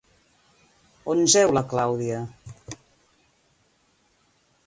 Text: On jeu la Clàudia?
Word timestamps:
On 1.13 1.19
jeu 1.33 1.51
la 1.57 1.63
Clàudia? 1.75 2.23